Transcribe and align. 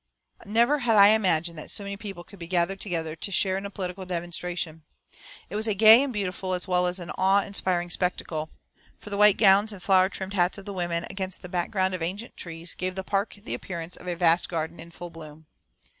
Never 0.47 0.79
had 0.79 0.95
I 0.97 1.09
imagined 1.09 1.59
that 1.59 1.69
so 1.69 1.83
many 1.83 1.95
people 1.95 2.23
could 2.23 2.39
be 2.39 2.47
gathered 2.47 2.79
together 2.79 3.15
to 3.15 3.31
share 3.31 3.55
in 3.55 3.67
a 3.67 3.69
political 3.69 4.03
demonstration. 4.03 4.81
It 5.47 5.55
was 5.55 5.67
a 5.67 5.75
gay 5.75 6.01
and 6.01 6.11
beautiful 6.11 6.55
as 6.55 6.67
well 6.67 6.87
as 6.87 6.97
an 6.97 7.11
awe 7.19 7.43
inspiring 7.43 7.91
spectacle, 7.91 8.49
for 8.97 9.11
the 9.11 9.17
white 9.17 9.37
gowns 9.37 9.71
and 9.71 9.83
flower 9.83 10.09
trimmed 10.09 10.33
hats 10.33 10.57
of 10.57 10.65
the 10.65 10.73
women, 10.73 11.05
against 11.11 11.43
the 11.43 11.49
background 11.49 11.93
of 11.93 12.01
ancient 12.01 12.35
trees, 12.35 12.73
gave 12.73 12.95
the 12.95 13.03
park 13.03 13.35
the 13.43 13.53
appearance 13.53 13.95
of 13.95 14.07
a 14.07 14.15
vast 14.15 14.49
garden 14.49 14.79
in 14.79 14.89
full 14.89 15.11
bloom. 15.11 15.45